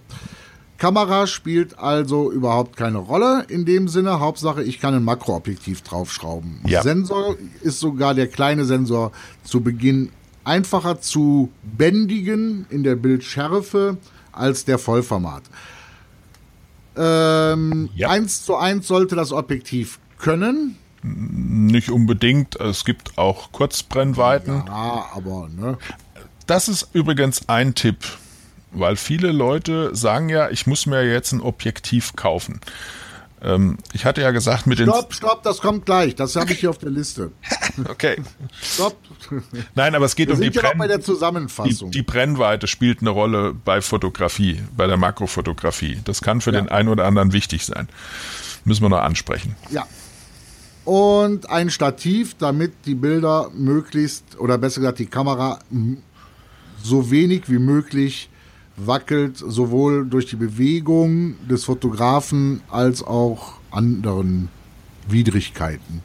[0.79, 4.19] Kamera spielt also überhaupt keine Rolle in dem Sinne.
[4.19, 6.61] Hauptsache, ich kann ein Makroobjektiv draufschrauben.
[6.65, 6.81] Ja.
[6.81, 9.11] Sensor ist sogar der kleine Sensor
[9.43, 10.09] zu Beginn
[10.45, 13.97] einfacher zu bändigen in der Bildschärfe
[14.31, 15.43] als der Vollformat.
[16.97, 18.09] Ähm, Ja.
[18.09, 20.75] 1 zu 1 sollte das Objektiv können.
[21.01, 22.57] nicht unbedingt.
[22.59, 24.63] Es gibt auch Kurzbrennweiten.
[24.67, 25.77] Ja, aber ne.
[26.45, 27.97] Das ist übrigens ein Tipp,
[28.71, 32.59] weil viele Leute sagen ja, ich muss mir jetzt ein Objektiv kaufen.
[33.41, 34.89] Ähm, ich hatte ja gesagt, mit den.
[34.89, 36.13] Stopp, stopp, das kommt gleich.
[36.15, 37.31] Das habe ich hier auf der Liste.
[37.87, 38.17] Okay.
[38.61, 38.97] Stopp.
[39.73, 41.91] Nein, aber es geht Wir um die, ja Brenn der die, Zusammenfassung.
[41.91, 45.99] die Brennweite spielt eine Rolle bei Fotografie, bei der Makrofotografie.
[46.03, 46.59] Das kann für Ja.
[46.59, 47.87] den einen oder anderen wichtig sein.
[48.65, 49.55] Müssen wir noch ansprechen.
[49.71, 49.87] Ja.
[50.83, 55.59] Und ein Stativ, damit die Bilder möglichst, oder besser gesagt die Kamera,
[56.83, 58.29] so wenig wie möglich
[58.85, 64.49] wackelt, sowohl durch die Bewegung des Fotografen als auch anderen
[65.07, 66.03] Widrigkeiten.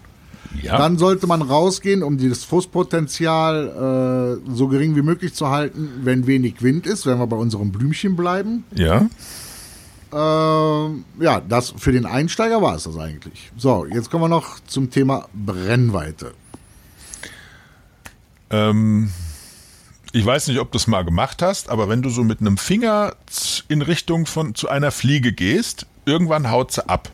[0.63, 0.79] Ja.
[0.79, 6.27] Dann sollte man rausgehen, um das Frustpotenzial äh, so gering wie möglich zu halten, wenn
[6.27, 8.65] wenig Wind ist, wenn wir bei unserem Blümchen bleiben.
[8.75, 9.09] Ja.
[10.13, 13.51] Ähm, ja, das für den Einsteiger war es das eigentlich.
[13.57, 16.33] So, jetzt kommen wir noch zum Thema Brennweite.
[18.51, 19.11] Ähm,
[20.15, 22.57] ich weiß nicht, ob du es mal gemacht hast, aber wenn du so mit einem
[22.57, 23.17] Finger
[23.67, 27.11] in Richtung von zu einer Fliege gehst, irgendwann haut sie ab.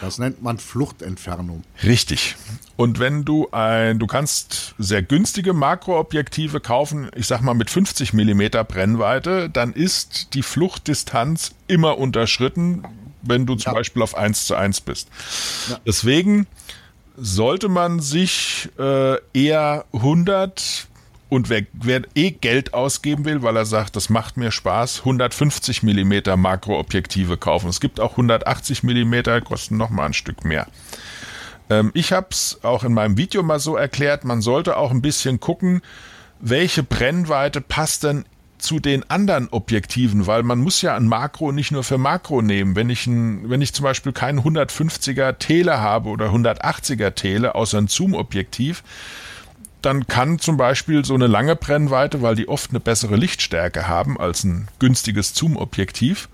[0.00, 1.64] Das nennt man Fluchtentfernung.
[1.82, 2.36] Richtig.
[2.76, 8.12] Und wenn du ein, du kannst sehr günstige Makroobjektive kaufen, ich sag mal mit 50
[8.12, 12.84] Millimeter Brennweite, dann ist die Fluchtdistanz immer unterschritten,
[13.22, 13.78] wenn du zum ja.
[13.78, 15.08] Beispiel auf 1 zu 1 bist.
[15.68, 15.80] Ja.
[15.84, 16.46] Deswegen
[17.16, 20.86] sollte man sich äh, eher 100
[21.32, 25.82] und wer, wer, eh Geld ausgeben will, weil er sagt, das macht mir Spaß, 150
[25.82, 27.70] Millimeter Makroobjektive kaufen.
[27.70, 30.66] Es gibt auch 180 Millimeter, kosten noch mal ein Stück mehr.
[31.70, 35.00] Ähm, ich habe es auch in meinem Video mal so erklärt, man sollte auch ein
[35.00, 35.80] bisschen gucken,
[36.38, 38.26] welche Brennweite passt denn
[38.58, 42.76] zu den anderen Objektiven, weil man muss ja ein Makro nicht nur für Makro nehmen.
[42.76, 47.78] Wenn ich, ein, wenn ich zum Beispiel keinen 150er Tele habe oder 180er Tele, außer
[47.78, 48.82] ein Zoom-Objektiv,
[49.82, 54.18] dann kann zum Beispiel so eine lange Brennweite, weil die oft eine bessere Lichtstärke haben
[54.18, 56.28] als ein günstiges Zoom-Objektiv,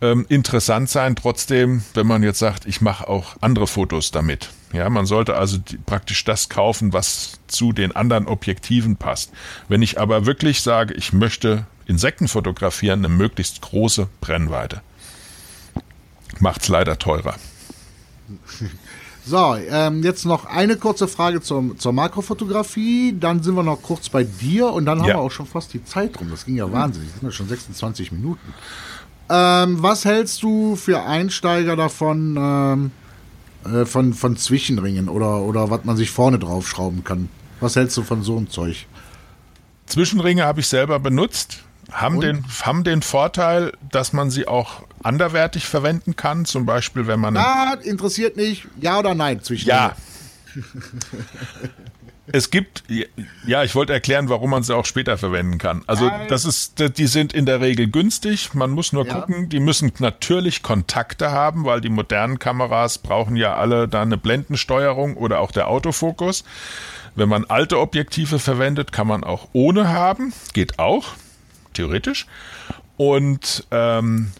[0.00, 1.16] ähm, interessant sein.
[1.16, 4.50] Trotzdem, wenn man jetzt sagt, ich mache auch andere Fotos damit.
[4.72, 9.32] Ja, man sollte also die, praktisch das kaufen, was zu den anderen Objektiven passt.
[9.68, 14.82] Wenn ich aber wirklich sage, ich möchte Insekten fotografieren, eine möglichst große Brennweite,
[16.40, 17.36] macht's leider teurer.
[19.24, 23.16] So, ähm, jetzt noch eine kurze Frage zum, zur Makrofotografie.
[23.18, 25.14] Dann sind wir noch kurz bei dir und dann haben ja.
[25.14, 26.28] wir auch schon fast die Zeit rum.
[26.30, 27.10] Das ging ja wahnsinnig.
[27.10, 28.54] Das sind ja schon 26 Minuten.
[29.30, 32.90] Ähm, was hältst du für Einsteiger davon, ähm,
[33.64, 37.28] äh, von, von Zwischenringen oder, oder was man sich vorne draufschrauben kann?
[37.60, 38.86] Was hältst du von so einem Zeug?
[39.86, 41.60] Zwischenringe habe ich selber benutzt
[41.92, 46.44] haben den, haben den Vorteil, dass man sie auch anderwertig verwenden kann.
[46.44, 47.34] Zum Beispiel, wenn man.
[47.34, 48.66] Ja, interessiert nicht.
[48.80, 49.68] Ja oder nein zwischen.
[49.68, 49.94] Ja.
[52.26, 52.84] es gibt,
[53.46, 55.82] ja, ich wollte erklären, warum man sie auch später verwenden kann.
[55.86, 58.54] Also, das ist, die sind in der Regel günstig.
[58.54, 59.14] Man muss nur ja.
[59.14, 64.16] gucken, die müssen natürlich Kontakte haben, weil die modernen Kameras brauchen ja alle da eine
[64.16, 66.44] Blendensteuerung oder auch der Autofokus.
[67.14, 70.32] Wenn man alte Objektive verwendet, kann man auch ohne haben.
[70.54, 71.08] Geht auch
[71.72, 72.26] theoretisch.
[72.96, 74.32] Und ähm,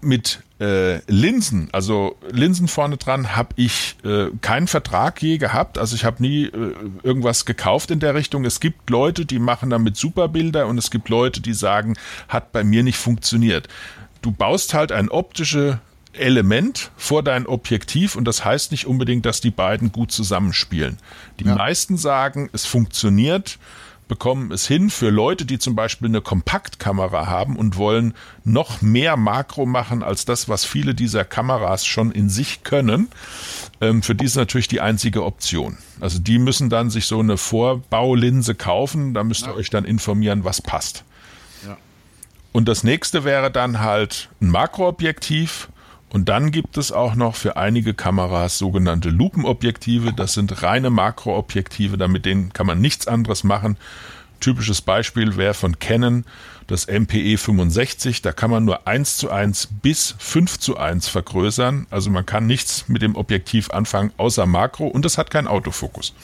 [0.00, 5.78] mit äh, Linsen, also Linsen vorne dran, habe ich äh, keinen Vertrag je gehabt.
[5.78, 8.44] Also ich habe nie äh, irgendwas gekauft in der Richtung.
[8.44, 11.96] Es gibt Leute, die machen damit Superbilder und es gibt Leute, die sagen,
[12.28, 13.68] hat bei mir nicht funktioniert.
[14.22, 15.76] Du baust halt ein optisches
[16.14, 20.98] Element vor dein Objektiv und das heißt nicht unbedingt, dass die beiden gut zusammenspielen.
[21.38, 21.54] Die ja.
[21.54, 23.58] meisten sagen, es funktioniert
[24.08, 28.14] bekommen es hin für Leute, die zum Beispiel eine Kompaktkamera haben und wollen
[28.44, 33.08] noch mehr Makro machen als das, was viele dieser Kameras schon in sich können.
[33.80, 35.76] Ähm, für die ist natürlich die einzige Option.
[36.00, 39.12] Also die müssen dann sich so eine Vorbaulinse kaufen.
[39.14, 39.56] Da müsst ihr ja.
[39.56, 41.04] euch dann informieren, was passt.
[41.66, 41.76] Ja.
[42.52, 45.68] Und das nächste wäre dann halt ein Makroobjektiv
[46.16, 50.14] und dann gibt es auch noch für einige Kameras sogenannte Lupenobjektive.
[50.14, 53.76] Das sind reine Makroobjektive, damit denen kann man nichts anderes machen.
[54.40, 56.24] Typisches Beispiel wäre von Canon
[56.68, 58.22] das MPE 65.
[58.22, 61.86] Da kann man nur 1 zu 1 bis 5 zu 1 vergrößern.
[61.90, 66.14] Also man kann nichts mit dem Objektiv anfangen außer Makro und es hat keinen Autofokus.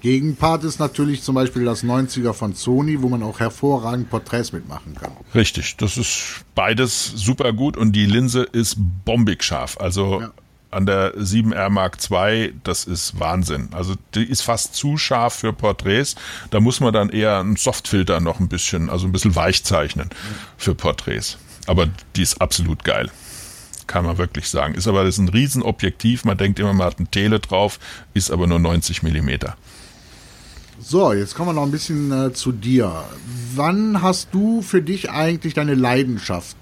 [0.00, 4.94] Gegenpart ist natürlich zum Beispiel das 90er von Sony, wo man auch hervorragend Porträts mitmachen
[4.94, 5.12] kann.
[5.34, 9.76] Richtig, das ist beides super gut und die Linse ist bombig scharf.
[9.78, 10.30] Also ja.
[10.70, 13.68] an der 7R Mark II, das ist Wahnsinn.
[13.72, 16.16] Also die ist fast zu scharf für Porträts.
[16.50, 20.08] Da muss man dann eher einen Softfilter noch ein bisschen, also ein bisschen weich zeichnen
[20.56, 21.36] für Porträts.
[21.66, 23.10] Aber die ist absolut geil
[23.90, 24.74] kann man wirklich sagen.
[24.74, 26.24] Ist aber das ist ein Riesenobjektiv.
[26.24, 27.80] Man denkt immer, man hat ein Tele drauf,
[28.14, 29.56] ist aber nur 90 Millimeter.
[30.82, 33.04] So, jetzt kommen wir noch ein bisschen äh, zu dir.
[33.54, 36.56] Wann hast du für dich eigentlich deine Leidenschaft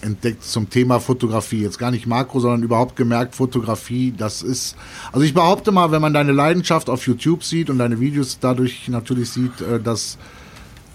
[0.00, 1.62] entdeckt zum Thema Fotografie?
[1.62, 4.76] Jetzt gar nicht Makro, sondern überhaupt gemerkt, Fotografie, das ist.
[5.12, 8.88] Also ich behaupte mal, wenn man deine Leidenschaft auf YouTube sieht und deine Videos dadurch
[8.88, 10.16] natürlich sieht, äh, dass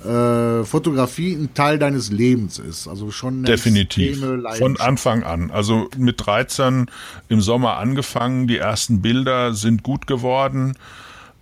[0.03, 2.87] äh, Fotografie ein Teil deines Lebens ist.
[2.87, 4.19] Also schon eine definitiv
[4.57, 5.51] von Anfang an.
[5.51, 6.87] Also mit 13
[7.29, 10.75] im Sommer angefangen, die ersten Bilder sind gut geworden.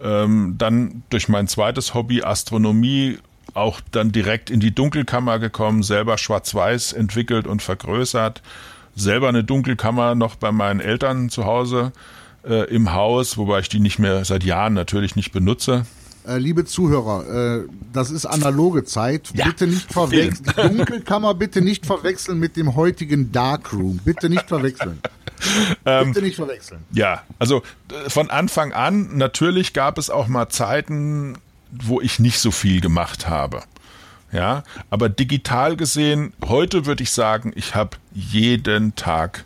[0.04, 3.18] Ähm, dann durch mein zweites Hobby Astronomie
[3.54, 8.42] auch dann direkt in die Dunkelkammer gekommen, selber schwarz-weiß entwickelt und vergrößert.
[8.96, 11.94] selber eine Dunkelkammer noch bei meinen Eltern zu Hause
[12.44, 15.86] äh, im Haus, wobei ich die nicht mehr seit Jahren natürlich nicht benutze.
[16.28, 19.32] Äh, liebe Zuhörer, äh, das ist analoge Zeit.
[19.34, 19.46] Ja.
[19.46, 20.46] Bitte nicht verwechseln.
[20.58, 24.00] Die Dunkelkammer bitte nicht verwechseln mit dem heutigen Darkroom.
[24.04, 25.00] Bitte nicht verwechseln.
[25.86, 26.86] Ähm, bitte nicht verwechseln.
[26.94, 27.64] Ja, also
[28.08, 31.38] von Anfang an, natürlich gab es auch mal Zeiten,
[31.72, 33.64] wo ich nicht so viel gemacht habe.
[34.32, 39.46] Ja, aber digital gesehen, heute würde ich sagen, ich habe jeden Tag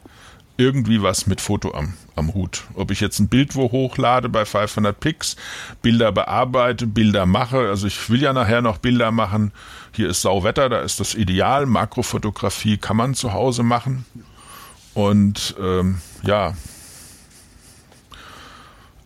[0.55, 2.63] irgendwie was mit Foto am, am Hut.
[2.73, 5.35] Ob ich jetzt ein Bild wo hochlade bei 500 Pix,
[5.81, 7.69] Bilder bearbeite, Bilder mache.
[7.69, 9.51] Also ich will ja nachher noch Bilder machen.
[9.93, 11.65] Hier ist Sauwetter, da ist das ideal.
[11.65, 14.05] Makrofotografie kann man zu Hause machen.
[14.93, 16.53] Und ähm, ja,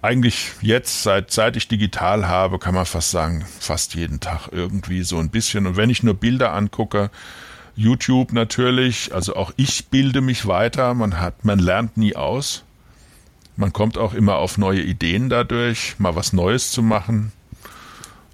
[0.01, 5.03] eigentlich jetzt, seit, seit ich digital habe, kann man fast sagen, fast jeden Tag irgendwie
[5.03, 5.67] so ein bisschen.
[5.67, 7.11] Und wenn ich nur Bilder angucke,
[7.75, 12.63] YouTube natürlich, also auch ich bilde mich weiter, man hat, man lernt nie aus.
[13.61, 17.31] Man kommt auch immer auf neue Ideen dadurch, mal was Neues zu machen.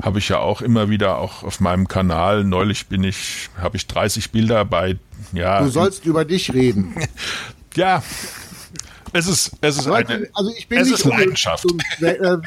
[0.01, 2.45] Habe ich ja auch immer wieder auch auf meinem Kanal.
[2.45, 4.95] Neulich bin ich, habe ich 30 Bilder bei,
[5.33, 5.61] ja.
[5.61, 6.95] Du sollst über dich reden.
[7.75, 8.01] ja,
[9.13, 11.65] es ist, es ist Leute, eine, also ich bin es nicht ist Leidenschaft.
[12.01, 12.37] Äh,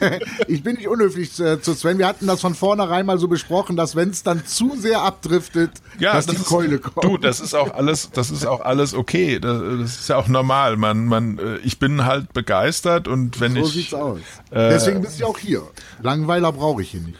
[0.46, 1.98] ich bin nicht unhöflich zu Sven.
[1.98, 5.72] Wir hatten das von vornherein mal so besprochen, dass wenn es dann zu sehr abdriftet,
[5.98, 7.04] ja, dass das die ist, Keule kommt.
[7.04, 9.38] Du, das ist auch alles, das ist auch alles okay.
[9.38, 10.76] Das, das ist ja auch normal.
[10.76, 13.66] Man, man, äh, ich bin halt begeistert und wenn so ich.
[13.66, 14.20] So sieht's aus.
[14.50, 15.62] Äh, Deswegen bist du auch hier.
[16.02, 17.18] Langweiler brauche ich hier nicht.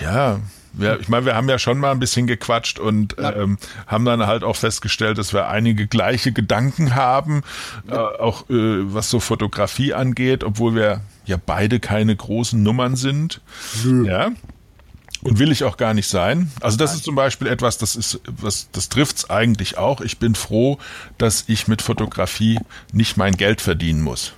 [0.00, 0.40] Ja,
[0.76, 3.34] wir, ich meine, wir haben ja schon mal ein bisschen gequatscht und ja.
[3.34, 7.42] ähm, haben dann halt auch festgestellt, dass wir einige gleiche Gedanken haben,
[7.88, 8.10] ja.
[8.10, 13.40] äh, auch äh, was so Fotografie angeht, obwohl wir ja beide keine großen Nummern sind.
[13.84, 14.04] Mhm.
[14.04, 14.32] Ja.
[15.22, 16.52] Und will ich auch gar nicht sein.
[16.60, 16.98] Also das Nein.
[16.98, 20.02] ist zum Beispiel etwas, das ist, was, das trifft's eigentlich auch.
[20.02, 20.78] Ich bin froh,
[21.16, 22.60] dass ich mit Fotografie
[22.92, 24.34] nicht mein Geld verdienen muss.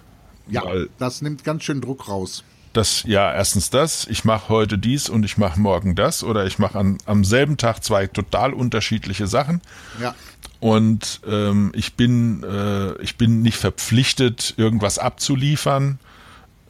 [0.48, 0.62] Ja,
[0.98, 2.44] das nimmt ganz schön Druck raus
[2.76, 6.58] dass ja erstens das, ich mache heute dies und ich mache morgen das oder ich
[6.58, 9.60] mache am selben Tag zwei total unterschiedliche Sachen.
[10.00, 10.14] Ja.
[10.60, 15.98] Und ähm, ich bin äh, ich bin nicht verpflichtet, irgendwas abzuliefern.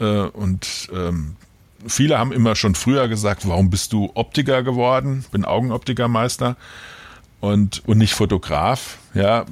[0.00, 1.36] Äh, und ähm,
[1.86, 5.24] viele haben immer schon früher gesagt, warum bist du Optiker geworden?
[5.30, 6.56] Bin Augenoptikermeister
[7.40, 8.98] und und nicht Fotograf.
[9.14, 9.46] Ja,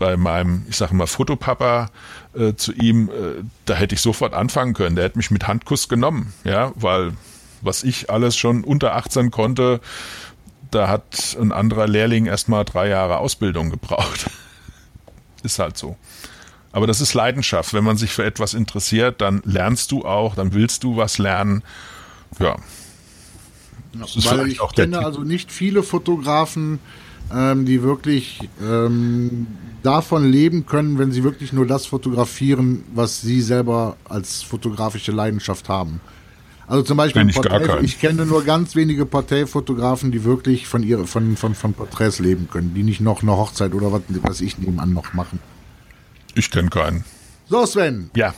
[0.00, 1.90] bei meinem, ich sage mal, Fotopapa
[2.34, 4.96] äh, zu ihm, äh, da hätte ich sofort anfangen können.
[4.96, 7.12] Der hätte mich mit Handkuss genommen, ja, weil
[7.60, 9.80] was ich alles schon unter 18 konnte,
[10.70, 14.30] da hat ein anderer Lehrling erstmal drei Jahre Ausbildung gebraucht.
[15.42, 15.96] ist halt so.
[16.72, 17.74] Aber das ist Leidenschaft.
[17.74, 21.62] Wenn man sich für etwas interessiert, dann lernst du auch, dann willst du was lernen.
[22.38, 22.56] Ja.
[23.92, 26.78] ja weil ich kenne also nicht viele Fotografen,
[27.34, 29.46] ähm, die wirklich ähm,
[29.82, 35.68] davon leben können, wenn sie wirklich nur das fotografieren, was sie selber als fotografische Leidenschaft
[35.68, 36.00] haben.
[36.66, 41.04] Also zum Beispiel, ich, Porträt, ich kenne nur ganz wenige Porträtfotografen, die wirklich von, ihre,
[41.06, 44.56] von, von, von Porträts leben können, die nicht noch eine Hochzeit oder was, was ich
[44.56, 45.40] nebenan noch machen.
[46.36, 47.04] Ich kenne keinen.
[47.48, 48.10] So, Sven.
[48.14, 48.34] Ja.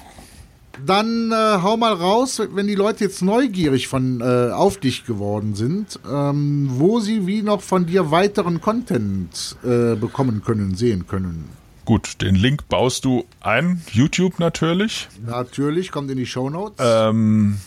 [0.85, 5.54] Dann äh, hau mal raus, wenn die Leute jetzt neugierig von äh, auf dich geworden
[5.54, 11.48] sind, ähm, wo sie wie noch von dir weiteren Content äh, bekommen können, sehen können.
[11.85, 15.08] Gut, den Link baust du ein, YouTube natürlich.
[15.26, 16.76] Natürlich, kommt in die Show Notes.
[16.78, 17.58] Ähm,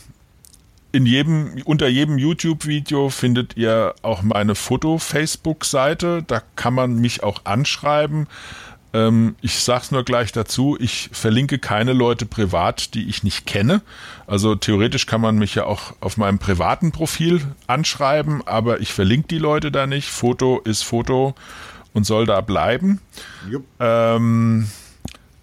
[0.96, 6.24] in jedem, unter jedem YouTube-Video findet ihr auch meine Foto-Facebook-Seite.
[6.26, 8.28] Da kann man mich auch anschreiben.
[8.96, 13.82] Ähm, ich sag's nur gleich dazu, ich verlinke keine Leute privat, die ich nicht kenne.
[14.26, 19.28] Also theoretisch kann man mich ja auch auf meinem privaten Profil anschreiben, aber ich verlinke
[19.28, 20.08] die Leute da nicht.
[20.08, 21.36] Foto ist Foto
[21.92, 23.02] und soll da bleiben.
[23.82, 24.70] Ähm,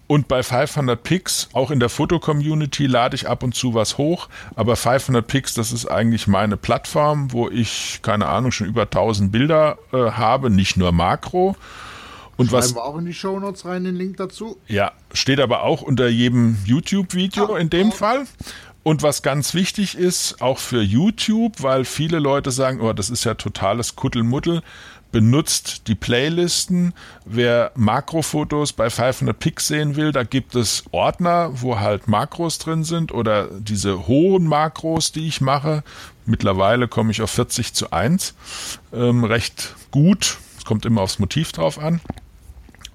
[0.07, 4.29] und bei 500 Pix, auch in der Foto-Community, lade ich ab und zu was hoch.
[4.55, 9.31] Aber 500 Pix, das ist eigentlich meine Plattform, wo ich, keine Ahnung, schon über 1000
[9.31, 11.55] Bilder äh, habe, nicht nur Makro.
[12.43, 14.57] Und Schreiben was, wir auch in die Shownotes rein den Link dazu.
[14.67, 17.91] Ja, steht aber auch unter jedem YouTube-Video ah, in dem oh.
[17.91, 18.25] Fall.
[18.83, 23.23] Und was ganz wichtig ist, auch für YouTube, weil viele Leute sagen, oh, das ist
[23.23, 24.61] ja totales Kuddelmuddel,
[25.13, 26.93] benutzt die Playlisten.
[27.23, 32.83] Wer Makrofotos bei 500 Pix sehen will, da gibt es Ordner, wo halt Makros drin
[32.83, 35.83] sind oder diese hohen Makros, die ich mache.
[36.25, 38.33] Mittlerweile komme ich auf 40 zu 1.
[38.91, 40.37] Ähm, recht gut.
[40.57, 42.01] Es kommt immer aufs Motiv drauf an.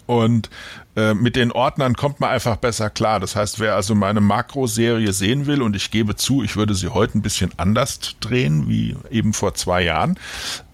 [0.08, 0.48] Und
[0.96, 3.20] äh, mit den Ordnern kommt man einfach besser klar.
[3.20, 6.88] Das heißt, wer also meine Makroserie sehen will, und ich gebe zu, ich würde sie
[6.88, 10.18] heute ein bisschen anders drehen, wie eben vor zwei Jahren,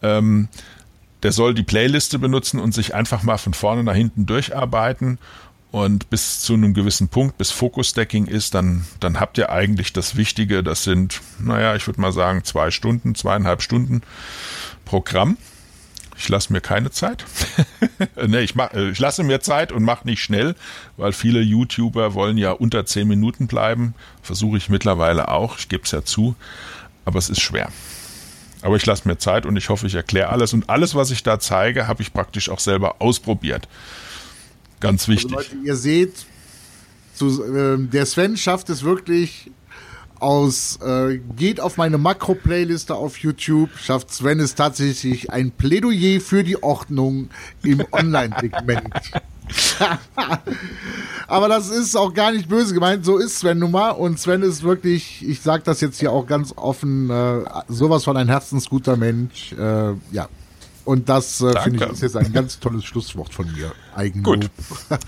[0.02, 0.46] ähm,
[1.24, 5.18] der soll die Playliste benutzen und sich einfach mal von vorne nach hinten durcharbeiten
[5.72, 10.14] und bis zu einem gewissen Punkt, bis Focus-Stacking ist, dann, dann habt ihr eigentlich das
[10.14, 10.62] Wichtige.
[10.62, 14.02] Das sind, naja, ich würde mal sagen, zwei Stunden, zweieinhalb Stunden
[14.84, 15.38] Programm.
[16.16, 17.24] Ich lasse mir keine Zeit.
[18.26, 20.54] nee, ich, mach, äh, ich lasse mir Zeit und mache nicht schnell,
[20.96, 23.94] weil viele YouTuber wollen ja unter zehn Minuten bleiben.
[24.22, 25.58] Versuche ich mittlerweile auch.
[25.58, 26.36] Ich gebe es ja zu.
[27.04, 27.70] Aber es ist schwer.
[28.62, 30.54] Aber ich lasse mir Zeit und ich hoffe, ich erkläre alles.
[30.54, 33.68] Und alles, was ich da zeige, habe ich praktisch auch selber ausprobiert.
[34.80, 35.36] Ganz wichtig.
[35.36, 36.26] Also Leute, ihr seht,
[37.14, 39.50] zu, äh, der Sven schafft es wirklich
[40.24, 46.42] aus, äh, geht auf meine Makro-Playliste auf YouTube, schafft Sven es tatsächlich ein Plädoyer für
[46.42, 47.28] die Ordnung
[47.62, 48.94] im Online-Segment.
[51.26, 53.90] Aber das ist auch gar nicht böse gemeint, so ist Sven nun mal.
[53.90, 58.16] Und Sven ist wirklich, ich sage das jetzt hier auch ganz offen, äh, sowas von
[58.16, 59.52] ein herzensguter Mensch.
[59.52, 60.28] Äh, ja,
[60.84, 63.72] und das äh, finde ich ist jetzt ein ganz tolles Schlusswort von mir.
[63.94, 64.40] Eigenlob.
[64.40, 64.50] Gut.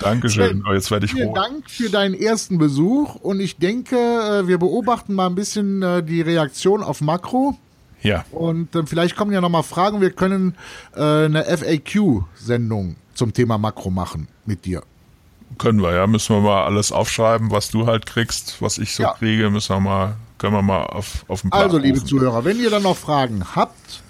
[0.00, 0.62] Dankeschön.
[0.68, 1.34] Oh, jetzt werde ich Vielen roh.
[1.34, 6.02] Dank für deinen ersten Besuch und ich denke, äh, wir beobachten mal ein bisschen äh,
[6.02, 7.56] die Reaktion auf Makro.
[8.02, 8.24] Ja.
[8.30, 10.00] Und äh, vielleicht kommen ja nochmal Fragen.
[10.00, 10.54] Wir können
[10.94, 14.82] äh, eine FAQ-Sendung zum Thema Makro machen mit dir.
[15.58, 16.06] Können wir, ja.
[16.06, 19.14] Müssen wir mal alles aufschreiben, was du halt kriegst, was ich so ja.
[19.14, 22.08] kriege, müssen wir mal, können wir mal auf, auf den Plan Also, liebe rufen.
[22.08, 24.02] Zuhörer, wenn ihr dann noch Fragen habt,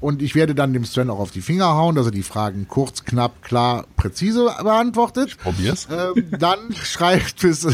[0.00, 2.66] und ich werde dann dem Sven auch auf die Finger hauen, dass er die Fragen
[2.68, 5.28] kurz, knapp, klar, präzise beantwortet.
[5.28, 5.88] Ich probier's.
[5.90, 7.66] Ähm, dann schreibt es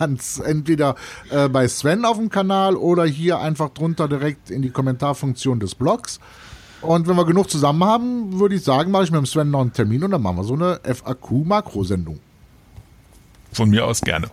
[0.00, 0.96] ans entweder
[1.30, 5.74] äh, bei Sven auf dem Kanal oder hier einfach drunter direkt in die Kommentarfunktion des
[5.74, 6.18] Blogs.
[6.80, 9.60] Und wenn wir genug zusammen haben, würde ich sagen, mache ich mit dem Sven noch
[9.60, 12.20] einen Termin und dann machen wir so eine FAQ-Makro-Sendung.
[13.52, 14.28] Von mir aus gerne.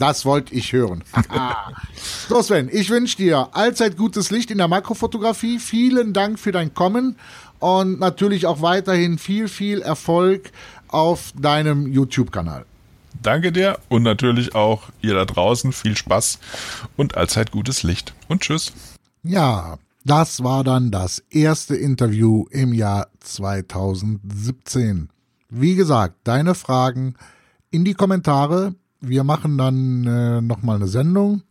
[0.00, 1.04] Das wollte ich hören.
[2.28, 5.58] so, Sven, ich wünsche dir allzeit gutes Licht in der Makrofotografie.
[5.58, 7.16] Vielen Dank für dein Kommen
[7.58, 10.52] und natürlich auch weiterhin viel, viel Erfolg
[10.88, 12.64] auf deinem YouTube-Kanal.
[13.22, 16.38] Danke dir und natürlich auch ihr da draußen viel Spaß
[16.96, 18.14] und allzeit gutes Licht.
[18.26, 18.72] Und tschüss.
[19.22, 19.76] Ja,
[20.06, 25.10] das war dann das erste Interview im Jahr 2017.
[25.50, 27.16] Wie gesagt, deine Fragen
[27.70, 31.42] in die Kommentare wir machen dann äh, nochmal eine Sendung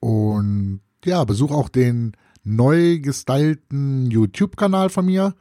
[0.00, 2.12] und ja, besuch auch den
[2.44, 5.34] neu gestylten YouTube-Kanal von mir.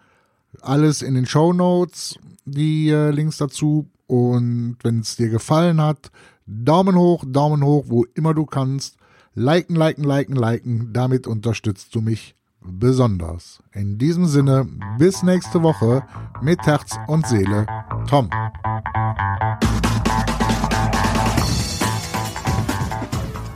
[0.62, 3.90] Alles in den Show Notes, die äh, Links dazu.
[4.08, 6.12] Und wenn es dir gefallen hat,
[6.46, 8.98] Daumen hoch, Daumen hoch, wo immer du kannst.
[9.34, 10.94] Liken, liken, liken, liken.
[10.94, 13.60] Damit unterstützt du mich besonders.
[13.74, 16.04] In diesem Sinne, bis nächste Woche
[16.42, 17.68] mit Herz und Seele,
[18.08, 18.30] Tom.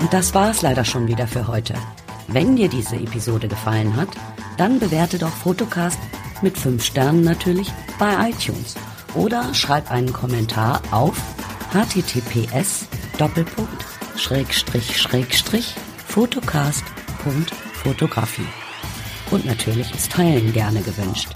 [0.02, 1.76] Und das war's leider schon wieder für heute.
[2.28, 4.10] Wenn dir diese Episode gefallen hat,
[4.58, 6.00] dann bewerte doch Fotocast
[6.42, 8.74] mit 5 Sternen natürlich bei iTunes
[9.14, 11.22] oder schreib einen Kommentar auf
[11.72, 12.88] https
[16.08, 18.48] fotocast.fotocast.fotografie.
[19.30, 21.30] Und natürlich ist Teilen gerne gewünscht.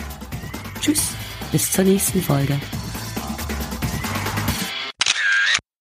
[0.82, 1.12] Tschüss,
[1.52, 2.60] bis zur nächsten Folge.